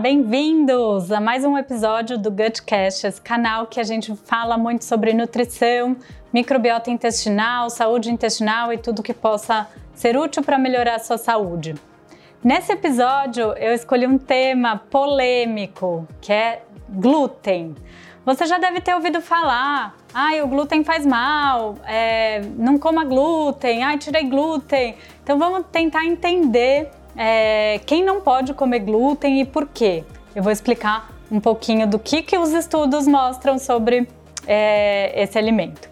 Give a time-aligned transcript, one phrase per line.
[0.00, 5.12] bem-vindos a mais um episódio do Gutcast, esse canal que a gente fala muito sobre
[5.12, 5.94] nutrição,
[6.32, 11.74] microbiota intestinal, saúde intestinal e tudo que possa ser útil para melhorar a sua saúde.
[12.42, 17.76] Nesse episódio, eu escolhi um tema polêmico, que é glúten.
[18.24, 23.82] Você já deve ter ouvido falar, ai, o glúten faz mal, é, não coma glúten,
[23.82, 24.96] ai, tirei glúten.
[25.22, 30.04] Então vamos tentar entender é, quem não pode comer glúten e por quê.
[30.34, 34.08] Eu vou explicar um pouquinho do que, que os estudos mostram sobre
[34.46, 35.88] é, esse alimento.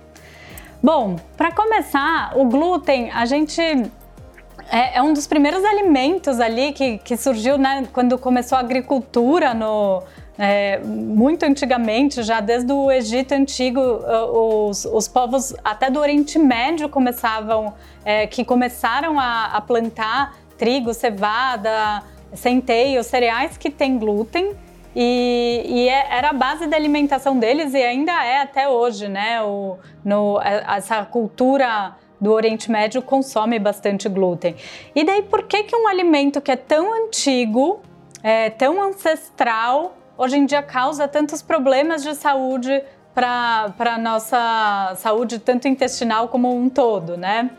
[0.82, 6.98] Bom, para começar, o glúten, a gente é, é, um dos primeiros alimentos ali que,
[6.98, 10.02] que surgiu né, quando começou a agricultura no,
[10.38, 16.88] é, muito antigamente, já desde o Egito Antigo, os, os povos até do Oriente Médio
[16.88, 22.02] começavam, é, que começaram a, a plantar trigo, cevada,
[22.34, 24.54] centeio, cereais que têm glúten.
[24.94, 29.40] E, e é, era a base da alimentação deles e ainda é até hoje, né?
[29.42, 34.56] O, no, essa cultura do Oriente Médio consome bastante glúten.
[34.94, 37.80] E daí, por que, que um alimento que é tão antigo,
[38.22, 42.82] é, tão ancestral, hoje em dia causa tantos problemas de saúde
[43.14, 47.50] para a nossa saúde, tanto intestinal como um todo, né?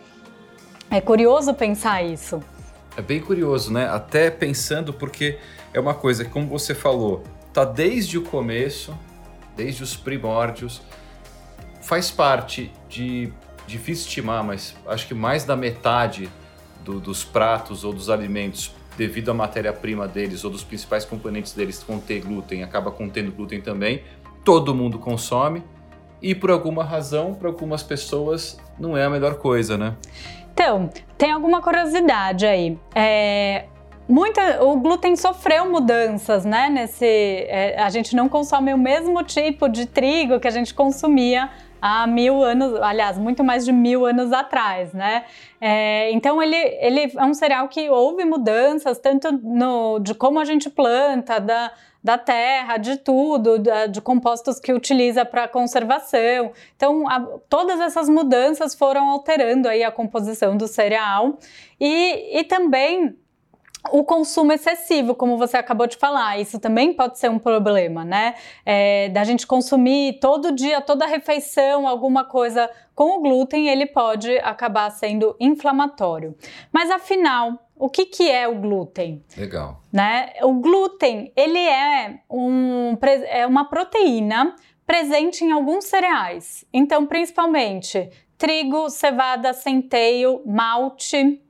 [0.92, 2.42] É curioso pensar isso.
[2.98, 3.88] É bem curioso, né?
[3.88, 5.38] Até pensando porque
[5.74, 7.24] é uma coisa que, como você falou,
[7.54, 8.98] tá desde o começo,
[9.56, 10.82] desde os primórdios,
[11.82, 13.32] faz parte de
[13.68, 16.30] difícil estimar, mas acho que mais da metade
[16.84, 21.84] do, dos pratos ou dos alimentos, devido à matéria-prima deles ou dos principais componentes deles
[21.84, 24.04] conter glúten, acaba contendo glúten também.
[24.44, 25.64] Todo mundo consome
[26.22, 29.96] e por alguma razão, para algumas pessoas, não é a melhor coisa, né?
[30.62, 32.78] Então, tem alguma curiosidade aí.
[32.94, 33.64] É,
[34.10, 36.70] muita, o glúten sofreu mudanças, né?
[36.70, 41.50] Nesse, é, a gente não consome o mesmo tipo de trigo que a gente consumia
[41.82, 45.24] há mil anos, aliás, muito mais de mil anos atrás, né?
[45.62, 50.44] É, então ele, ele é um cereal que houve mudanças tanto no, de como a
[50.44, 51.72] gente planta, da,
[52.04, 53.58] da terra, de tudo,
[53.92, 56.52] de compostos que utiliza para conservação.
[56.76, 61.38] Então, a, todas essas mudanças foram alterando aí a composição do cereal
[61.80, 63.18] e, e também
[63.92, 68.36] o consumo excessivo, como você acabou de falar, isso também pode ser um problema, né?
[68.66, 74.38] É, da gente consumir todo dia, toda refeição, alguma coisa com o glúten, ele pode
[74.40, 76.36] acabar sendo inflamatório.
[76.74, 79.24] Mas afinal, o que, que é o glúten?
[79.38, 79.82] Legal.
[79.92, 80.34] Né?
[80.44, 82.98] O glúten, ele é, um,
[83.28, 84.54] é uma proteína
[84.86, 86.66] presente em alguns cereais.
[86.74, 91.42] Então, principalmente trigo, cevada, centeio, malte,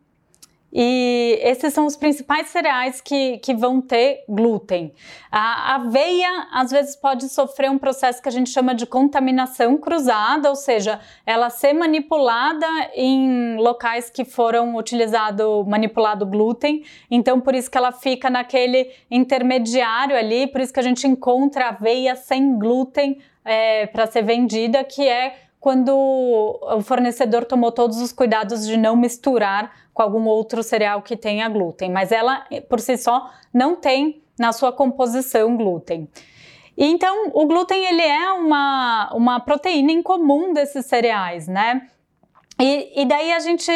[0.71, 4.93] e esses são os principais cereais que, que vão ter glúten.
[5.31, 10.49] A aveia, às vezes, pode sofrer um processo que a gente chama de contaminação cruzada,
[10.49, 16.83] ou seja, ela ser manipulada em locais que foram utilizado, manipulado glúten.
[17.09, 21.69] Então, por isso que ela fica naquele intermediário ali, por isso que a gente encontra
[21.69, 28.13] aveia sem glúten é, para ser vendida, que é quando o fornecedor tomou todos os
[28.13, 32.97] cuidados de não misturar com algum outro cereal que tenha glúten, mas ela por si
[32.97, 36.07] só não tem na sua composição glúten.
[36.77, 41.89] então, o glúten ele é uma, uma proteína em comum desses cereais, né?
[42.61, 43.71] E, e, daí a gente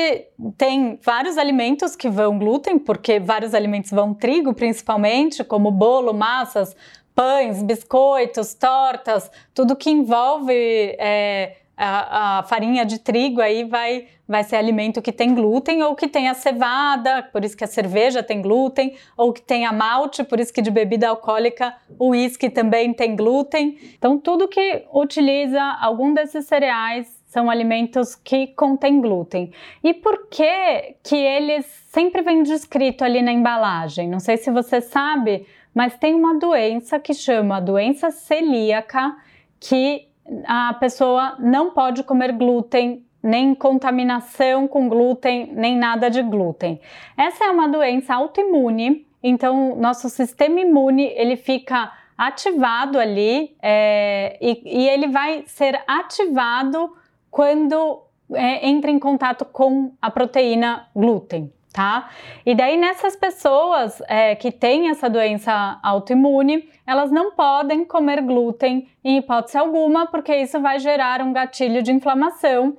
[0.57, 6.75] tem vários alimentos que vão glúten, porque vários alimentos vão trigo, principalmente, como bolo, massas,
[7.15, 10.53] pães, biscoitos, tortas, tudo que envolve
[10.99, 15.95] é, a, a, farinha de trigo aí vai, vai ser alimento que tem glúten ou
[15.95, 19.73] que tem a cevada, por isso que a cerveja tem glúten, ou que tem a
[19.73, 23.77] malte, por isso que de bebida alcoólica o uísque também tem glúten.
[23.97, 29.51] Então, tudo que utiliza algum desses cereais são alimentos que contêm glúten.
[29.83, 34.07] E por que que eles sempre vêm descrito ali na embalagem?
[34.07, 39.15] Não sei se você sabe, mas tem uma doença que chama doença celíaca
[39.59, 40.07] que
[40.45, 46.79] a pessoa não pode comer glúten, nem contaminação com glúten, nem nada de glúten.
[47.17, 54.61] Essa é uma doença autoimune, então nosso sistema imune ele fica ativado ali é, e,
[54.65, 56.95] e, ele vai ser ativado
[57.31, 58.03] quando
[58.33, 62.09] é, entra em contato com a proteína glúten tá?
[62.45, 68.87] E daí nessas pessoas é, que têm essa doença autoimune, elas não podem comer glúten
[69.03, 72.77] em hipótese alguma, porque isso vai gerar um gatilho de inflamação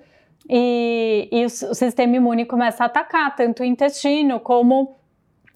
[0.49, 4.95] e, e o, o sistema imune começa a atacar tanto o intestino como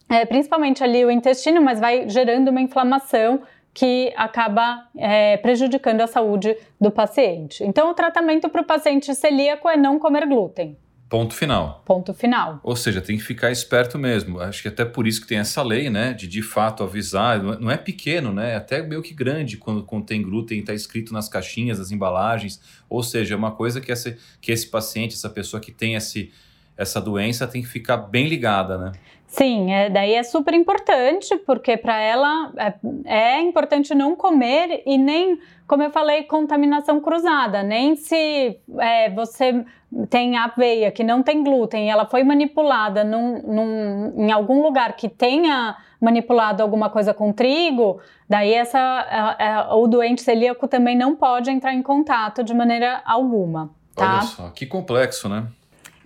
[0.09, 3.43] é, principalmente ali o intestino, mas vai gerando uma inflamação
[3.75, 7.63] que acaba é, prejudicando a saúde do paciente.
[7.63, 10.77] Então, o tratamento para o paciente celíaco é não comer glúten.
[11.09, 11.83] Ponto final.
[11.87, 12.61] Ponto final.
[12.63, 14.41] Ou seja, tem que ficar esperto mesmo.
[14.41, 16.13] Acho que até por isso que tem essa lei, né?
[16.13, 17.43] De de fato avisar.
[17.43, 18.53] Não é, é pequeno, né?
[18.53, 22.61] É até meio que grande quando contém glúten, está escrito nas caixinhas, nas embalagens.
[22.91, 26.31] Ou seja, é uma coisa que, essa, que esse paciente, essa pessoa que tem esse,
[26.77, 28.93] essa doença, tem que ficar bem ligada, né?
[29.29, 34.97] Sim, é, daí é super importante, porque para ela é, é, importante não comer e
[34.97, 37.63] nem, como eu falei, contaminação cruzada.
[37.63, 39.67] Nem se é, você
[40.09, 44.97] tem aveia que não tem glúten e ela foi manipulada num, num, em algum lugar
[44.97, 51.15] que tenha manipulado alguma coisa com trigo, daí essa, é, o doente celíaco também não
[51.15, 53.71] pode entrar em contato de maneira alguma.
[53.95, 54.15] Tá?
[54.15, 55.49] Olha só, que complexo, né?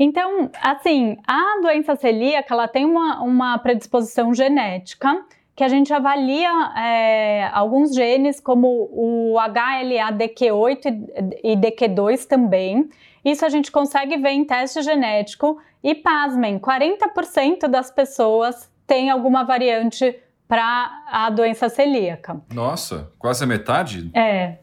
[0.04, 6.50] Então, assim, a doença celíaca ela tem uma, uma predisposição genética que a gente avalia
[6.76, 12.90] é, alguns genes, como o HLA-DQ8 e DQ2 também.
[13.24, 19.44] Isso a gente consegue ver em teste genético e, pasmem, 40% das pessoas têm alguma
[19.44, 22.40] variante para a doença celíaca.
[22.52, 24.10] Nossa, quase a metade?
[24.14, 24.56] É.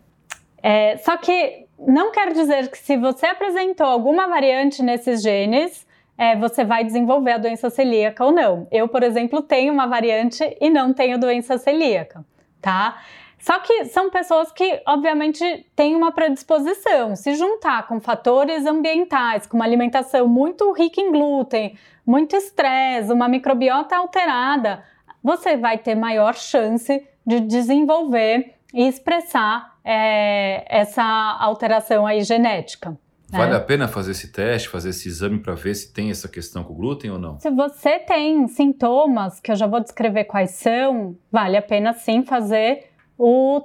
[0.61, 5.87] é só que não quer dizer que se você apresentou alguma variante nesses genes,
[6.17, 8.67] é, você vai desenvolver a doença celíaca ou não.
[8.69, 12.25] Eu, por exemplo, tenho uma variante e não tenho doença celíaca,
[12.61, 12.97] tá?
[13.39, 17.15] Só que são pessoas que, obviamente, têm uma predisposição.
[17.15, 23.29] Se juntar com fatores ambientais, com uma alimentação muito rica em glúten, muito estresse, uma
[23.29, 24.83] microbiota alterada,
[25.23, 31.03] você vai ter maior chance de desenvolver e expressar é, essa
[31.39, 32.95] alteração aí genética.
[33.31, 33.57] Vale né?
[33.57, 36.73] a pena fazer esse teste, fazer esse exame para ver se tem essa questão com
[36.73, 37.39] o glúten ou não?
[37.39, 42.23] Se você tem sintomas, que eu já vou descrever quais são, vale a pena sim
[42.23, 43.61] fazer o,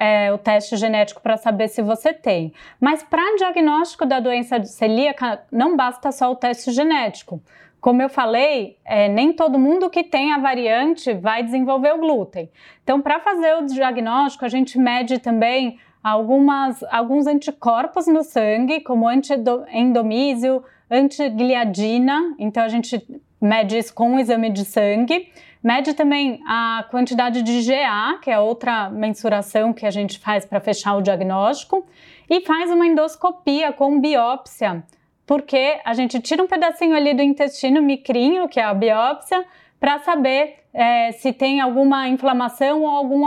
[0.00, 2.52] é, o teste genético para saber se você tem.
[2.80, 7.40] Mas para diagnóstico da doença celíaca, não basta só o teste genético.
[7.80, 12.50] Como eu falei, é, nem todo mundo que tem a variante vai desenvolver o glúten.
[12.84, 19.08] Então, para fazer o diagnóstico, a gente mede também algumas, alguns anticorpos no sangue, como
[19.08, 22.34] antiendomísio, antigliadina.
[22.38, 23.02] Então, a gente
[23.40, 25.32] mede isso com o exame de sangue.
[25.62, 30.60] Mede também a quantidade de GA, que é outra mensuração que a gente faz para
[30.60, 31.86] fechar o diagnóstico.
[32.28, 34.84] E faz uma endoscopia com biópsia
[35.30, 39.44] porque a gente tira um pedacinho ali do intestino micrinho, que é a biópsia,
[39.78, 43.22] para saber é, se tem alguma inflamação ou algum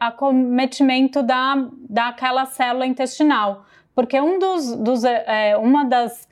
[0.00, 3.66] acometimento da, daquela célula intestinal.
[3.94, 6.26] Porque um dos, dos é, uma das,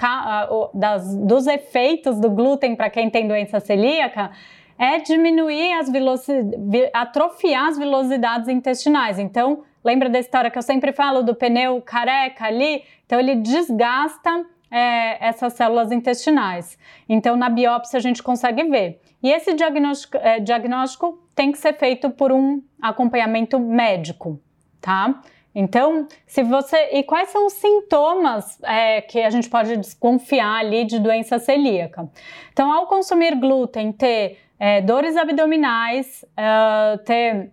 [0.72, 4.30] das, dos efeitos do glúten para quem tem doença celíaca
[4.78, 9.18] é diminuir as velocidades, atrofiar as velocidades intestinais.
[9.18, 12.82] Então, lembra da história que eu sempre falo do pneu careca ali?
[13.04, 16.78] Então, ele desgasta é, essas células intestinais.
[17.06, 19.00] Então, na biópsia, a gente consegue ver.
[19.22, 24.40] E esse diagnóstico, é, diagnóstico tem que ser feito por um acompanhamento médico,
[24.80, 25.20] tá?
[25.54, 26.88] Então, se você.
[26.92, 32.08] E quais são os sintomas é, que a gente pode desconfiar ali de doença celíaca?
[32.50, 37.50] Então, ao consumir glúten, ter é, dores abdominais, uh, ter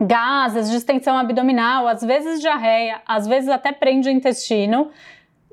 [0.00, 4.90] gases, distensão abdominal, às vezes diarreia, às vezes até prende o intestino,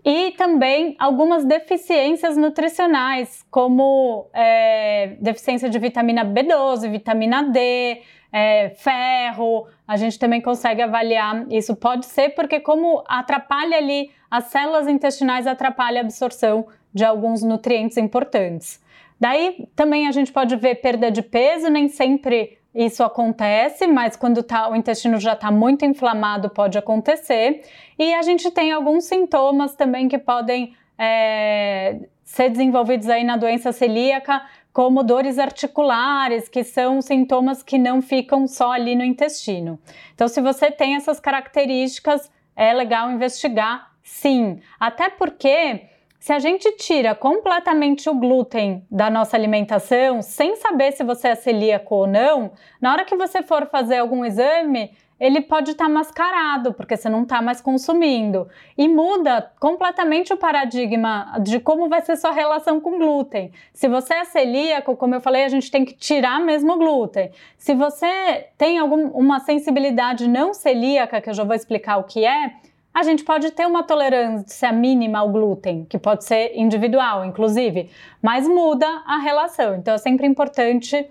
[0.05, 9.67] e também algumas deficiências nutricionais, como é, deficiência de vitamina B12, vitamina D, é, ferro.
[9.88, 11.75] A gente também consegue avaliar isso.
[11.75, 17.98] Pode ser porque, como atrapalha ali as células intestinais, atrapalha a absorção de alguns nutrientes
[17.98, 18.83] importantes.
[19.19, 24.42] Daí também a gente pode ver perda de peso, nem sempre isso acontece, mas quando
[24.42, 27.62] tá, o intestino já está muito inflamado, pode acontecer.
[28.00, 33.72] E a gente tem alguns sintomas também que podem é, ser desenvolvidos aí na doença
[33.72, 39.80] celíaca, como dores articulares, que são sintomas que não ficam só ali no intestino.
[40.15, 44.60] Então, se você tem essas características, é legal investigar, sim.
[44.80, 45.93] Até porque
[46.24, 51.36] se a gente tira completamente o glúten da nossa alimentação, sem saber se você é
[51.36, 55.89] celíaco ou não, na hora que você for fazer algum exame, ele pode estar tá
[55.89, 58.48] mascarado, porque você não está mais consumindo.
[58.77, 63.51] E muda completamente o paradigma de como vai ser sua relação com glúten.
[63.74, 67.32] Se você é celíaco, como eu falei, a gente tem que tirar mesmo o glúten.
[67.58, 72.53] Se você tem alguma sensibilidade não celíaca, que eu já vou explicar o que é,
[72.94, 77.90] a gente pode ter uma tolerância mínima ao glúten, que pode ser individual, inclusive,
[78.22, 79.76] mas muda a relação.
[79.76, 81.06] Então é sempre importante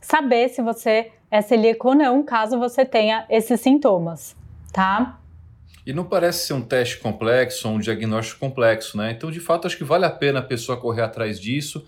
[0.00, 4.34] saber se você é celíaco ou não, caso você tenha esses sintomas,
[4.72, 5.20] tá?
[5.86, 9.12] E não parece ser um teste complexo, um diagnóstico complexo, né?
[9.12, 11.86] Então, de fato, acho que vale a pena a pessoa correr atrás disso,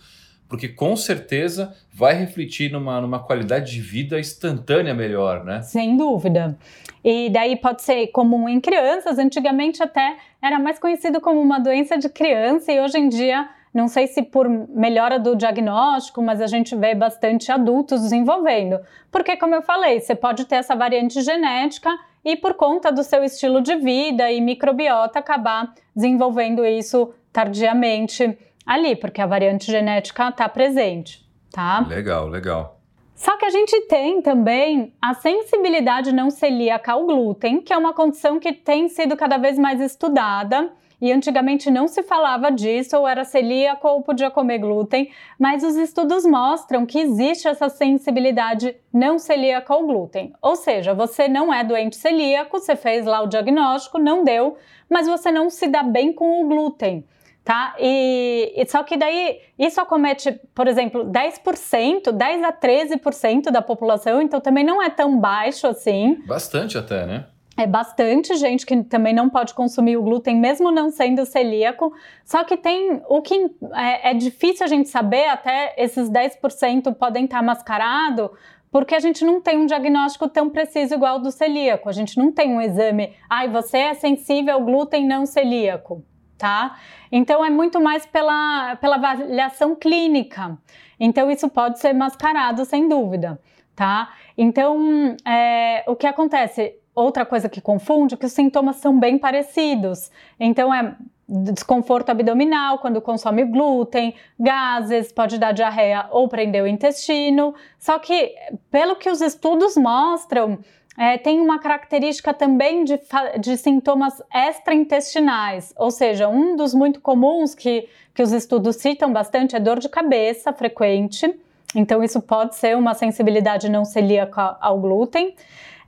[0.50, 5.62] porque com certeza vai refletir numa, numa qualidade de vida instantânea melhor, né?
[5.62, 6.58] Sem dúvida.
[7.04, 11.96] E daí pode ser comum em crianças, antigamente até era mais conhecido como uma doença
[11.96, 16.48] de criança, e hoje em dia não sei se por melhora do diagnóstico, mas a
[16.48, 18.80] gente vê bastante adultos desenvolvendo.
[19.12, 23.22] Porque, como eu falei, você pode ter essa variante genética e, por conta do seu
[23.22, 28.36] estilo de vida e microbiota, acabar desenvolvendo isso tardiamente
[28.70, 31.84] ali, porque a variante genética está presente, tá?
[31.88, 32.78] Legal, legal.
[33.16, 37.92] Só que a gente tem também a sensibilidade não celíaca ao glúten, que é uma
[37.92, 43.08] condição que tem sido cada vez mais estudada e antigamente não se falava disso, ou
[43.08, 49.18] era celíaco ou podia comer glúten, mas os estudos mostram que existe essa sensibilidade não
[49.18, 50.32] celíaca ao glúten.
[50.40, 54.56] Ou seja, você não é doente celíaco, você fez lá o diagnóstico, não deu,
[54.88, 57.04] mas você não se dá bem com o glúten
[57.44, 57.74] tá?
[57.78, 64.20] E, e, só que daí isso acomete, por exemplo, 10%, 10 a 13% da população,
[64.20, 66.22] então também não é tão baixo assim.
[66.26, 67.26] Bastante até, né?
[67.56, 71.92] É bastante gente que também não pode consumir o glúten, mesmo não sendo celíaco.
[72.24, 73.34] Só que tem o que
[73.74, 78.30] é, é difícil a gente saber, até esses 10% podem estar mascarado,
[78.70, 81.88] porque a gente não tem um diagnóstico tão preciso igual do celíaco.
[81.88, 86.02] A gente não tem um exame, ai, ah, você é sensível ao glúten não celíaco,
[86.40, 86.78] tá?
[87.12, 90.58] Então é muito mais pela, pela avaliação clínica.
[90.98, 93.38] Então isso pode ser mascarado sem dúvida,
[93.76, 94.14] tá?
[94.36, 96.80] Então é, o que acontece?
[96.92, 100.10] outra coisa que confunde é que os sintomas são bem parecidos.
[100.38, 100.96] Então é
[101.28, 107.54] desconforto abdominal quando consome glúten, gases, pode dar diarreia ou prender o intestino.
[107.78, 108.34] Só que,
[108.70, 110.58] pelo que os estudos mostram,
[111.00, 113.00] é, tem uma característica também de,
[113.40, 119.56] de sintomas extraintestinais, ou seja, um dos muito comuns que, que os estudos citam bastante
[119.56, 121.34] é dor de cabeça frequente.
[121.74, 125.34] Então, isso pode ser uma sensibilidade não celíaca ao glúten.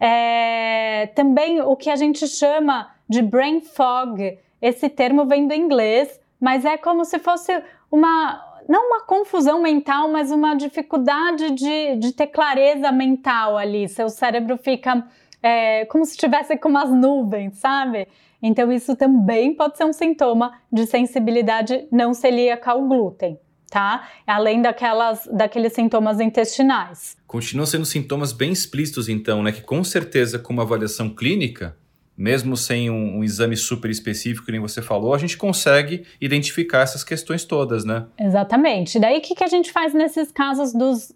[0.00, 6.19] É, também o que a gente chama de brain fog, esse termo vem do inglês,
[6.40, 7.52] mas é como se fosse
[7.90, 13.86] uma, não uma confusão mental, mas uma dificuldade de, de ter clareza mental ali.
[13.86, 15.06] Seu cérebro fica
[15.42, 18.08] é, como se estivesse com umas nuvens, sabe?
[18.42, 23.38] Então, isso também pode ser um sintoma de sensibilidade não celíaca ao glúten
[23.70, 24.06] tá?
[24.26, 27.16] Além daquelas, daqueles sintomas intestinais.
[27.26, 29.50] Continuam sendo sintomas bem explícitos, então, né?
[29.50, 31.74] Que com certeza, com uma avaliação clínica,
[32.16, 37.02] mesmo sem um, um, exame super específico, nem você falou, a gente consegue identificar essas
[37.02, 38.07] questões todas, né?
[38.19, 38.99] Exatamente.
[38.99, 41.12] Daí, o que, que a gente faz nesses casos dos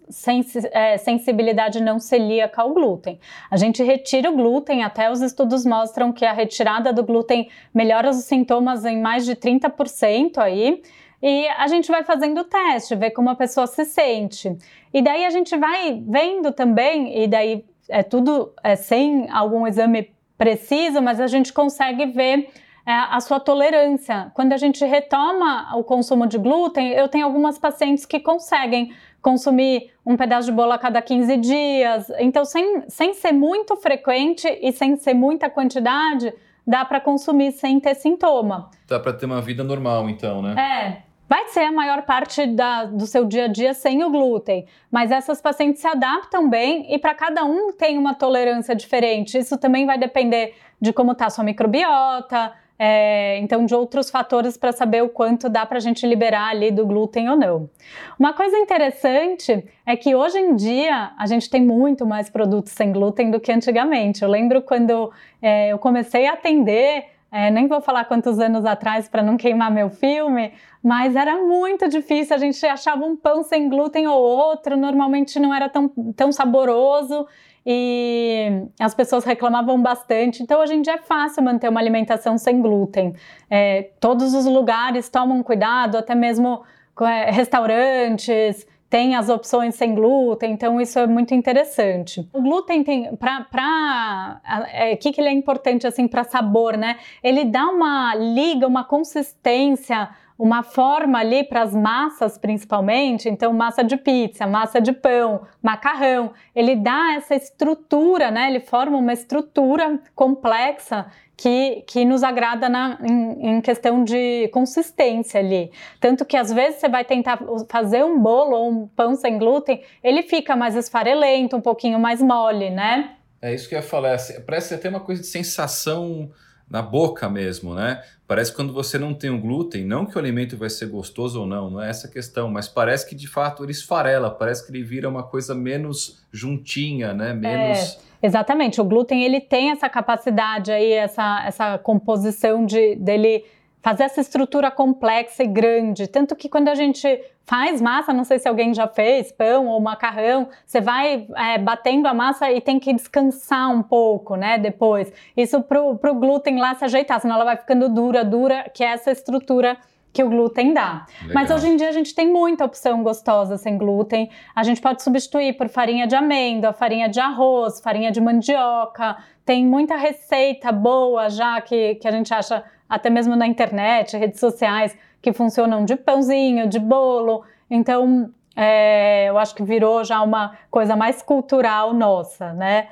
[0.71, 3.19] é, sensibilidade não celíaca ao glúten?
[3.49, 8.09] A gente retira o glúten, até os estudos mostram que a retirada do glúten melhora
[8.09, 10.81] os sintomas em mais de 30% aí.
[11.21, 14.55] E a gente vai fazendo o teste, ver como a pessoa se sente.
[14.93, 20.09] E daí a gente vai vendo também, e daí é tudo é, sem algum exame
[20.37, 22.49] preciso, mas a gente consegue ver
[22.85, 24.31] é, a sua tolerância.
[24.33, 29.91] Quando a gente retoma o consumo de glúten, eu tenho algumas pacientes que conseguem consumir
[30.05, 32.09] um pedaço de bolo a cada 15 dias.
[32.17, 36.33] Então, sem, sem ser muito frequente e sem ser muita quantidade,
[36.65, 38.69] dá para consumir sem ter sintoma.
[38.87, 40.55] Dá para ter uma vida normal, então, né?
[40.57, 44.65] É, Vai ser a maior parte da, do seu dia a dia sem o glúten,
[44.89, 49.37] mas essas pacientes se adaptam bem e para cada um tem uma tolerância diferente.
[49.37, 54.55] Isso também vai depender de como está a sua microbiota, é, então de outros fatores
[54.55, 57.69] para saber o quanto dá para a gente liberar ali do glúten ou não.
[58.17, 62.91] Uma coisa interessante é que hoje em dia a gente tem muito mais produtos sem
[62.91, 64.23] glúten do que antigamente.
[64.23, 69.09] Eu lembro quando é, eu comecei a atender é, nem vou falar quantos anos atrás
[69.09, 72.35] para não queimar meu filme, mas era muito difícil.
[72.35, 77.27] A gente achava um pão sem glúten ou outro, normalmente não era tão, tão saboroso
[77.65, 80.41] e as pessoas reclamavam bastante.
[80.41, 83.13] Então, hoje em dia é fácil manter uma alimentação sem glúten.
[83.49, 86.63] É, todos os lugares tomam cuidado, até mesmo
[87.01, 92.27] é, restaurantes tem as opções sem glúten, então isso é muito interessante.
[92.31, 94.41] O glúten tem para
[94.71, 96.97] é, que que ele é importante assim para sabor, né?
[97.21, 103.83] Ele dá uma liga, uma consistência, uma forma ali para as massas, principalmente, então massa
[103.83, 108.47] de pizza, massa de pão, macarrão, ele dá essa estrutura, né?
[108.49, 115.39] Ele forma uma estrutura complexa que, que nos agrada na, em, em, questão de consistência
[115.39, 115.71] ali.
[115.99, 117.39] Tanto que às vezes você vai tentar
[117.69, 122.21] fazer um bolo ou um pão sem glúten, ele fica mais esfarelento, um pouquinho mais
[122.21, 123.15] mole, né?
[123.41, 124.13] É isso que eu ia falar.
[124.13, 126.31] Assim, parece até uma coisa de sensação
[126.69, 128.03] na boca mesmo, né?
[128.27, 131.39] Parece que quando você não tem o glúten, não que o alimento vai ser gostoso
[131.39, 134.65] ou não, não é essa a questão, mas parece que de fato ele esfarela, parece
[134.65, 137.33] que ele vira uma coisa menos juntinha, né?
[137.33, 137.77] Menos.
[138.21, 138.81] É, exatamente.
[138.81, 143.45] O glúten ele tem essa capacidade aí, essa, essa composição de dele
[143.81, 146.07] fazer essa estrutura complexa e grande.
[146.07, 147.07] Tanto que quando a gente
[147.45, 152.07] faz massa, não sei se alguém já fez, pão ou macarrão, você vai é, batendo
[152.07, 155.11] a massa e tem que descansar um pouco, né, depois.
[155.35, 158.87] Isso pro, pro glúten lá se ajeitar, senão ela vai ficando dura, dura, que é
[158.87, 159.77] essa estrutura
[160.17, 161.05] que o glúten dá.
[161.21, 161.33] Legal.
[161.35, 164.31] Mas hoje em dia a gente tem muita opção gostosa sem glúten.
[164.55, 169.15] A gente pode substituir por farinha de amêndoa, farinha de arroz, farinha de mandioca.
[169.45, 174.39] Tem muita receita boa já que, que a gente acha até mesmo na internet, redes
[174.39, 177.43] sociais, que funcionam de pãozinho, de bolo.
[177.69, 182.87] Então, é, eu acho que virou já uma coisa mais cultural nossa, né?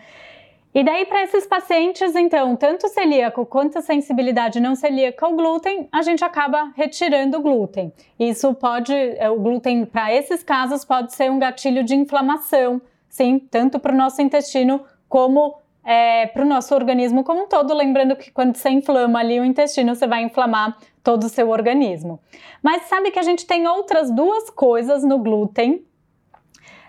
[0.75, 6.01] E daí, para esses pacientes, então, tanto celíaco quanto sensibilidade não celíaca ao glúten, a
[6.01, 7.94] gente acaba retirando o glúten.
[8.20, 13.39] Isso pode, é, o glúten, para esses casos, pode ser um gatilho de inflamação, sim,
[13.39, 17.74] tanto para o nosso intestino como é, para o nosso organismo como um todo.
[17.74, 22.20] Lembrando que quando você inflama ali o intestino, você vai inflamar todo o seu organismo.
[22.62, 25.86] Mas sabe que a gente tem outras duas coisas no glúten.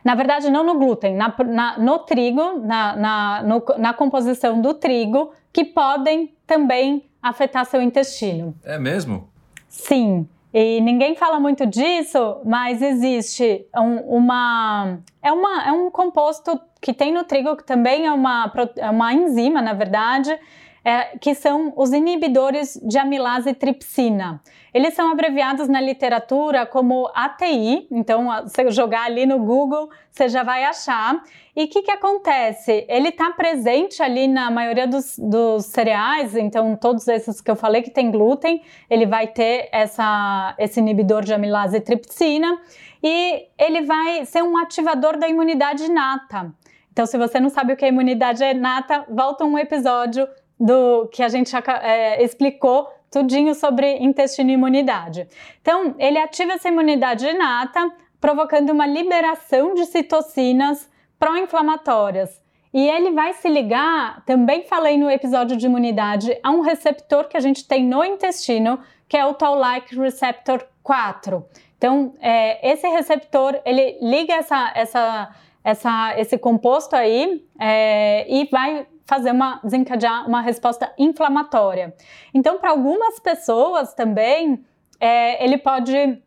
[0.07, 4.73] Na verdade, não no glúten, na, na, no trigo, na, na, no, na composição do
[4.73, 8.55] trigo, que podem também afetar seu intestino.
[8.63, 9.29] É mesmo?
[9.69, 10.29] Sim.
[10.55, 15.65] E ninguém fala muito disso, mas existe um, uma, é uma.
[15.67, 19.73] É um composto que tem no trigo, que também é uma, é uma enzima, na
[19.73, 20.39] verdade,
[20.87, 24.41] é, que são os inibidores de amilase tripsina.
[24.73, 30.45] Eles são abreviados na literatura como ATI, então se jogar ali no Google, você já
[30.45, 31.21] vai achar.
[31.57, 32.87] E o que, que acontece?
[32.89, 37.83] Ele está presente ali na maioria dos, dos, cereais, então todos esses que eu falei
[37.83, 42.61] que tem glúten, ele vai ter essa, esse inibidor de amilase tripsina
[43.03, 46.55] e ele vai ser um ativador da imunidade inata.
[46.93, 51.23] Então, se você não sabe o que é imunidade inata, volta um episódio do que
[51.23, 55.29] a gente é, explicou tudinho sobre intestino e imunidade.
[55.61, 57.91] Então, ele ativa essa imunidade inata,
[58.21, 62.43] provocando uma liberação de citocinas pró-inflamatórias.
[62.73, 67.37] E ele vai se ligar, também falei no episódio de imunidade, a um receptor que
[67.37, 71.45] a gente tem no intestino, que é o Toll-like receptor 4.
[71.79, 78.87] Então, é, esse receptor, ele liga essa, essa, essa, esse composto aí é, e vai
[79.07, 81.95] fazer uma desencadear uma resposta inflamatória.
[82.35, 84.65] Então, para algumas pessoas também,
[85.01, 86.21] é, ele pode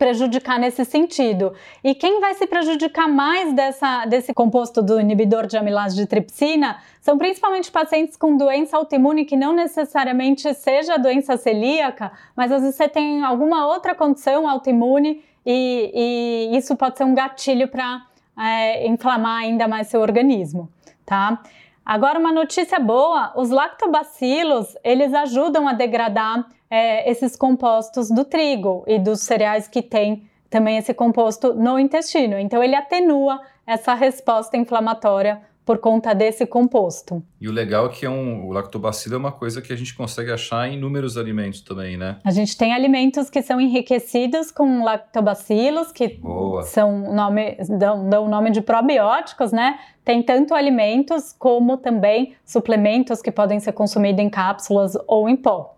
[0.00, 1.52] prejudicar nesse sentido.
[1.84, 6.78] E quem vai se prejudicar mais dessa, desse composto do inibidor de amilase de tripsina
[7.02, 12.76] são principalmente pacientes com doença autoimune que não necessariamente seja doença celíaca, mas às vezes
[12.76, 18.06] você tem alguma outra condição autoimune e, e isso pode ser um gatilho para
[18.38, 20.70] é, inflamar ainda mais seu organismo,
[21.04, 21.42] tá?
[21.90, 28.84] Agora, uma notícia boa: os lactobacilos eles ajudam a degradar é, esses compostos do trigo
[28.86, 32.38] e dos cereais que têm também esse composto no intestino.
[32.38, 37.22] Então, ele atenua essa resposta inflamatória por conta desse composto.
[37.40, 39.94] E o legal é que é um, o lactobacilo é uma coisa que a gente
[39.94, 42.16] consegue achar em inúmeros alimentos também, né?
[42.24, 46.64] A gente tem alimentos que são enriquecidos com lactobacilos, que Boa.
[46.64, 49.78] são nome, dão, dão o nome de probióticos, né?
[50.04, 55.76] Tem tanto alimentos como também suplementos que podem ser consumidos em cápsulas ou em pó.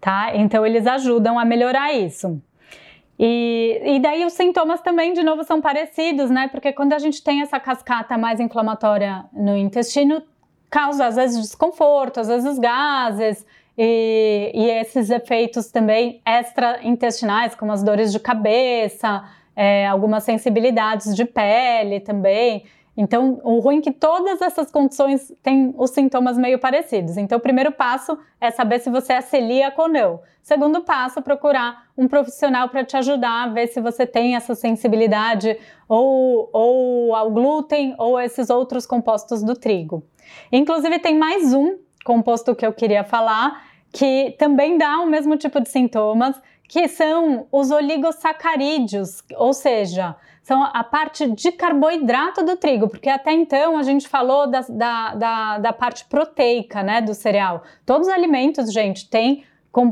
[0.00, 0.30] Tá?
[0.36, 2.40] Então eles ajudam a melhorar isso.
[3.18, 6.48] E, e daí os sintomas também, de novo, são parecidos, né?
[6.48, 10.22] Porque quando a gente tem essa cascata mais inflamatória no intestino,
[10.70, 13.44] causa às vezes desconforto, às vezes gases,
[13.76, 21.24] e, e esses efeitos também extra-intestinais, como as dores de cabeça, é, algumas sensibilidades de
[21.24, 22.64] pele também.
[23.00, 27.16] Então, o ruim é que todas essas condições têm os sintomas meio parecidos.
[27.16, 30.20] Então, o primeiro passo é saber se você é celíaco ou não.
[30.42, 35.56] Segundo passo, procurar um profissional para te ajudar a ver se você tem essa sensibilidade
[35.88, 40.02] ou, ou ao glúten ou esses outros compostos do trigo.
[40.50, 45.60] Inclusive, tem mais um composto que eu queria falar que também dá o mesmo tipo
[45.60, 46.34] de sintomas,
[46.68, 50.16] que são os oligosacarídeos, ou seja,
[50.48, 55.14] são a parte de carboidrato do trigo, porque até então a gente falou da, da,
[55.14, 57.62] da, da parte proteica né, do cereal.
[57.84, 59.44] Todos os alimentos, gente, têm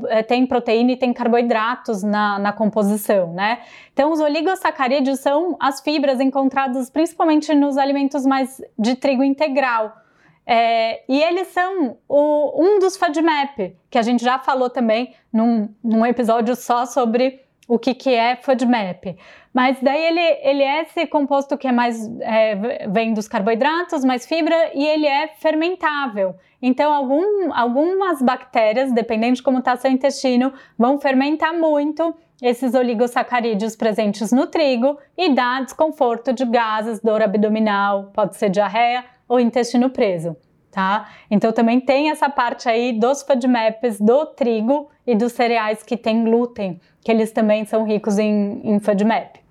[0.09, 3.61] eh, tem proteína e tem carboidratos na, na composição, né?
[3.93, 9.95] Então, os oligosacarídeos são as fibras encontradas principalmente nos alimentos mais de trigo integral.
[10.47, 15.69] É, e eles são o, um dos FODMAP, que a gente já falou também num,
[15.85, 19.19] num episódio só sobre o que, que é FODMAP.
[19.57, 24.27] Mas daí ele, ele é esse composto que é mais é, vem dos carboidratos, mais
[24.27, 26.35] fibra, e ele é fermentável.
[26.61, 33.75] Então, algum, algumas bactérias, dependendo de como está seu intestino, vão fermentar muito esses oligosacarídeos
[33.75, 39.89] presentes no trigo e dar desconforto de gases, dor abdominal, pode ser diarreia ou intestino
[39.89, 40.37] preso,
[40.71, 41.09] tá?
[41.31, 46.25] Então também tem essa parte aí dos FODMAPs do trigo e dos cereais que tem
[46.25, 49.46] glúten, que eles também são ricos em, em FODMAP.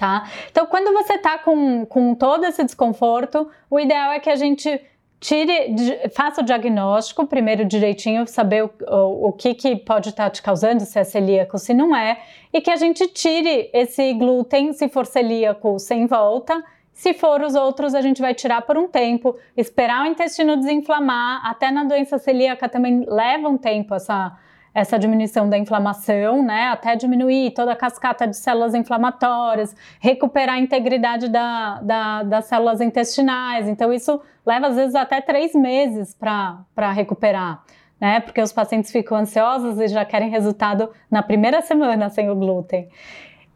[0.00, 0.26] Tá?
[0.50, 4.80] Então, quando você tá com, com todo esse desconforto, o ideal é que a gente
[5.20, 5.76] tire,
[6.14, 10.40] faça o diagnóstico primeiro direitinho, saber o, o, o que, que pode estar tá te
[10.40, 12.18] causando, se é celíaco, se não é,
[12.50, 17.54] e que a gente tire esse glúten, se for celíaco, sem volta, se for os
[17.54, 21.46] outros, a gente vai tirar por um tempo, esperar o intestino desinflamar.
[21.46, 24.34] Até na doença celíaca também leva um tempo essa,
[24.74, 26.68] essa diminuição da inflamação, né?
[26.68, 32.80] Até diminuir toda a cascata de células inflamatórias, recuperar a integridade da, da, das células
[32.80, 33.68] intestinais.
[33.68, 37.62] Então, isso leva às vezes até três meses para recuperar.
[38.00, 42.34] Né, porque os pacientes ficam ansiosos e já querem resultado na primeira semana sem o
[42.34, 42.88] glúten.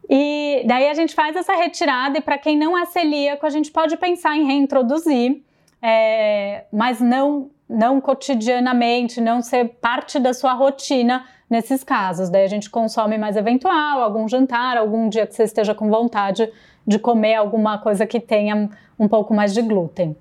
[0.07, 3.71] E daí a gente faz essa retirada, e para quem não é celíaco, a gente
[3.71, 5.41] pode pensar em reintroduzir,
[5.81, 12.29] é, mas não, não cotidianamente, não ser parte da sua rotina nesses casos.
[12.29, 16.49] Daí a gente consome mais eventual, algum jantar, algum dia que você esteja com vontade
[16.85, 20.15] de comer alguma coisa que tenha um pouco mais de glúten.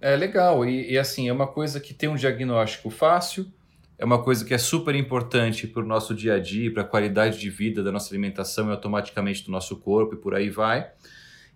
[0.00, 3.46] É legal, e, e assim, é uma coisa que tem um diagnóstico fácil,
[3.98, 6.86] é uma coisa que é super importante para o nosso dia a dia, para a
[6.86, 10.88] qualidade de vida da nossa alimentação e automaticamente do nosso corpo e por aí vai.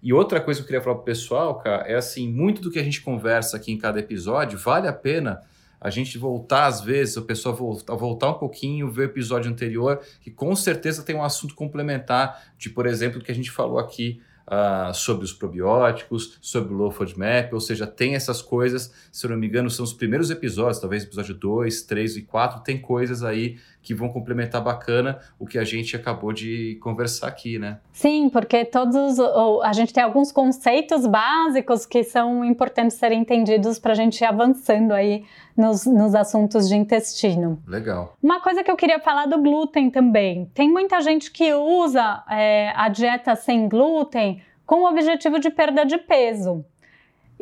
[0.02, 2.70] E outra coisa que eu queria falar para o pessoal, cara, é assim, muito do
[2.70, 5.40] que a gente conversa aqui em cada episódio, vale a pena
[5.80, 10.00] a gente voltar às vezes, a pessoa voltar, voltar um pouquinho, ver o episódio anterior,
[10.20, 13.78] que com certeza tem um assunto complementar de, por exemplo, o que a gente falou
[13.78, 19.26] aqui uh, sobre os probióticos, sobre o Low FODMAP, ou seja, tem essas coisas, se
[19.26, 22.80] eu não me engano, são os primeiros episódios, talvez episódio 2, 3 e 4, tem
[22.80, 27.78] coisas aí que vão complementar bacana o que a gente acabou de conversar aqui, né?
[27.92, 29.18] Sim, porque todos
[29.62, 34.24] a gente tem alguns conceitos básicos que são importantes serem entendidos para a gente ir
[34.24, 35.24] avançando aí
[35.56, 37.62] nos, nos assuntos de intestino.
[37.66, 38.16] Legal.
[38.22, 40.50] Uma coisa que eu queria falar do glúten também.
[40.54, 45.84] Tem muita gente que usa é, a dieta sem glúten com o objetivo de perda
[45.84, 46.64] de peso.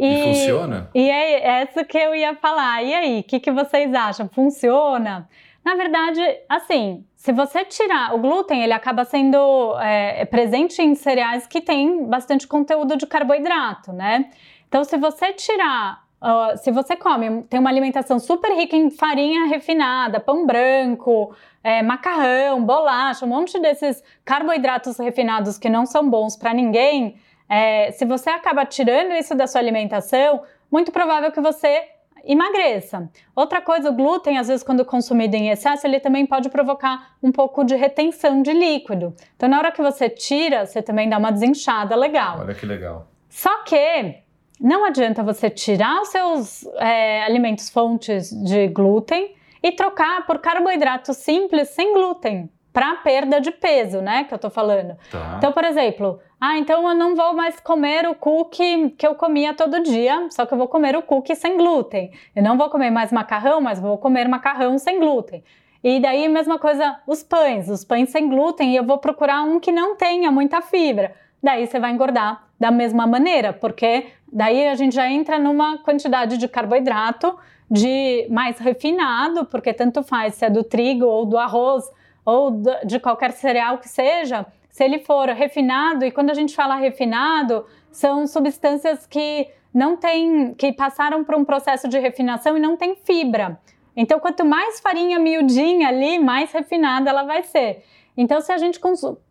[0.01, 0.91] E, e funciona?
[0.95, 2.83] E é essa que eu ia falar.
[2.83, 4.29] E aí, o que, que vocês acham?
[4.29, 5.29] Funciona?
[5.63, 11.47] Na verdade, assim, se você tirar o glúten, ele acaba sendo é, presente em cereais
[11.47, 14.31] que têm bastante conteúdo de carboidrato, né?
[14.67, 19.47] Então, se você tirar Uh, se você come, tem uma alimentação super rica em farinha
[19.47, 21.35] refinada, pão branco,
[21.65, 27.17] é, macarrão, bolacha, um monte desses carboidratos refinados que não são bons para ninguém,
[27.51, 31.83] é, se você acaba tirando isso da sua alimentação, muito provável que você
[32.25, 33.11] emagreça.
[33.35, 37.33] Outra coisa, o glúten, às vezes, quando consumido em excesso, ele também pode provocar um
[37.33, 39.15] pouco de retenção de líquido.
[39.35, 42.39] Então, na hora que você tira, você também dá uma desinchada legal.
[42.41, 43.09] Olha que legal.
[43.29, 44.23] Só que
[44.61, 51.13] não adianta você tirar os seus é, alimentos fontes de glúten e trocar por carboidrato
[51.15, 54.25] simples sem glúten para perda de peso, né?
[54.25, 54.97] Que eu tô falando.
[55.11, 55.35] Tá.
[55.39, 59.53] Então, por exemplo, ah, então eu não vou mais comer o cookie que eu comia
[59.53, 62.11] todo dia, só que eu vou comer o cookie sem glúten.
[62.35, 65.45] Eu não vou comer mais macarrão, mas vou comer macarrão sem glúten.
[65.85, 69.61] E daí, mesma coisa, os pães, os pães sem glúten, e eu vou procurar um
[69.61, 71.15] que não tenha muita fibra.
[71.43, 76.39] Daí você vai engordar da mesma maneira, porque daí a gente já entra numa quantidade
[76.39, 77.37] de carboidrato
[77.71, 81.85] de mais refinado, porque tanto faz se é do trigo ou do arroz
[82.25, 86.77] ou de qualquer cereal que seja, se ele for refinado, e quando a gente fala
[86.77, 92.77] refinado, são substâncias que não têm, que passaram por um processo de refinação e não
[92.77, 93.61] tem fibra.
[93.97, 97.85] Então, quanto mais farinha miudinha ali, mais refinada ela vai ser.
[98.17, 98.81] Então, se a gente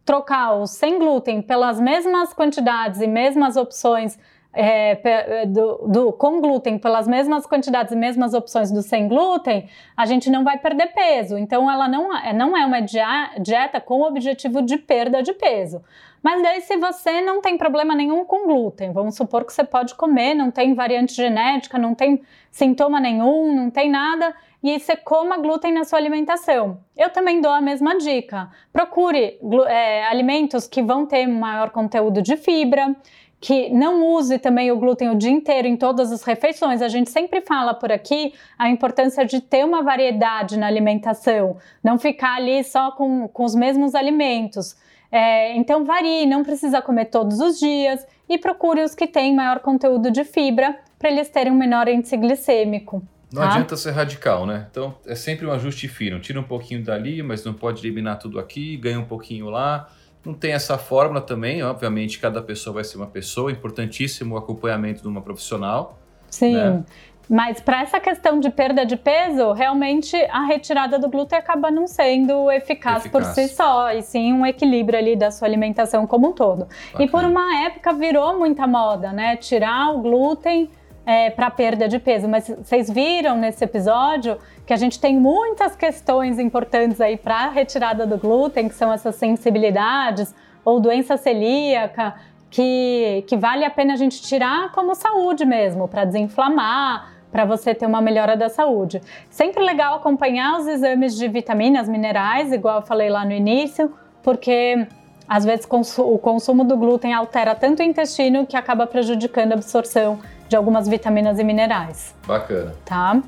[0.06, 4.18] trocar o sem glúten pelas mesmas quantidades e mesmas opções
[4.52, 9.70] é, é, do, do, com glúten pelas mesmas quantidades e mesmas opções do sem glúten,
[9.96, 11.38] a gente não vai perder peso.
[11.38, 15.82] Então, ela não, é, não é uma dieta com o objetivo de perda de peso.
[16.22, 19.96] Mas daí, se você não tem problema nenhum com glúten, vamos supor que você pode
[19.96, 25.38] comer, não tem variante genética, não tem sintoma nenhum, não tem nada, e você coma
[25.38, 26.82] glúten na sua alimentação.
[26.98, 28.50] Eu também dou a mesma dica.
[28.74, 32.94] Procure é, alimentos que vão ter maior conteúdo de fibra,
[33.40, 36.82] que não use também o glúten o dia inteiro em todas as refeições.
[36.82, 41.98] A gente sempre fala por aqui a importância de ter uma variedade na alimentação, não
[41.98, 44.76] ficar ali só com, com os mesmos alimentos.
[45.12, 49.60] É, então varie, não precisa comer todos os dias e procure os que têm maior
[49.60, 53.02] conteúdo de fibra para eles terem um menor índice glicêmico.
[53.32, 53.50] Não tá?
[53.50, 54.68] adianta ser radical, né?
[54.70, 56.20] Então é sempre um ajuste fino.
[56.20, 59.90] Tira um pouquinho dali, mas não pode eliminar tudo aqui, ganha um pouquinho lá.
[60.26, 65.02] Não tem essa fórmula também, obviamente, cada pessoa vai ser uma pessoa, importantíssimo o acompanhamento
[65.02, 65.98] de uma profissional.
[66.30, 66.56] Sim.
[66.56, 66.84] Né?
[67.30, 71.86] Mas para essa questão de perda de peso, realmente a retirada do glúten acaba não
[71.86, 73.12] sendo eficaz, eficaz.
[73.12, 76.66] por si só, e sim um equilíbrio ali da sua alimentação como um todo.
[76.66, 77.04] Bacana.
[77.04, 79.36] E por uma época virou muita moda, né?
[79.36, 80.70] Tirar o glúten
[81.06, 82.28] é, para perda de peso.
[82.28, 87.50] Mas vocês viram nesse episódio que a gente tem muitas questões importantes aí para a
[87.50, 90.32] retirada do glúten, que são essas sensibilidades
[90.64, 92.14] ou doença celíaca,
[92.52, 97.74] que, que vale a pena a gente tirar como saúde mesmo, para desinflamar, para você
[97.74, 99.02] ter uma melhora da saúde.
[99.28, 104.86] Sempre legal acompanhar os exames de vitaminas, minerais, igual eu falei lá no início, porque
[105.28, 110.20] às vezes o consumo do glúten altera tanto o intestino que acaba prejudicando a absorção
[110.48, 112.16] de algumas vitaminas e minerais.
[112.28, 112.76] Bacana.
[112.86, 113.20] Tá?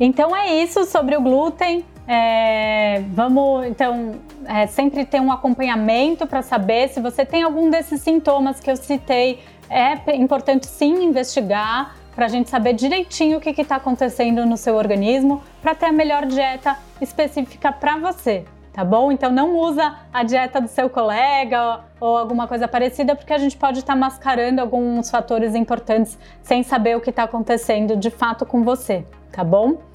[0.00, 1.84] Então é isso sobre o glúten.
[2.06, 4.12] É, vamos então
[4.46, 8.76] é, sempre ter um acompanhamento para saber se você tem algum desses sintomas que eu
[8.76, 9.40] citei.
[9.68, 14.74] É importante sim investigar para a gente saber direitinho o que está acontecendo no seu
[14.74, 18.44] organismo para ter a melhor dieta específica para você
[18.78, 19.10] tá bom?
[19.10, 23.38] Então não usa a dieta do seu colega ou, ou alguma coisa parecida, porque a
[23.38, 28.08] gente pode estar tá mascarando alguns fatores importantes sem saber o que está acontecendo de
[28.08, 29.87] fato com você, tá bom?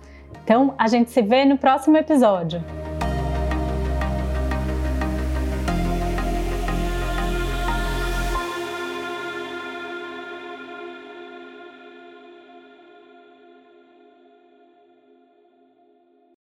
[0.43, 2.63] Então, a gente se vê no próximo episódio.